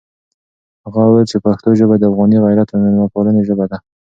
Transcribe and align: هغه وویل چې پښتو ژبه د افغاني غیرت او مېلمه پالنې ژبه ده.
هغه 0.85 0.99
وویل 1.03 1.27
چې 1.31 1.37
پښتو 1.45 1.69
ژبه 1.79 1.95
د 1.97 2.03
افغاني 2.09 2.37
غیرت 2.45 2.69
او 2.71 2.79
مېلمه 2.83 3.07
پالنې 3.13 3.41
ژبه 3.49 3.65
ده. 3.71 3.77